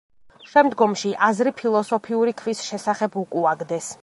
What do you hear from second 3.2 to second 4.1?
უკუაგდეს.